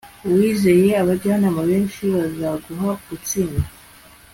uwizeye 0.27 0.89
abajyanama 1.01 1.61
benshi 1.69 2.01
bazaguha 2.15 2.89
gutsinda 3.07 3.67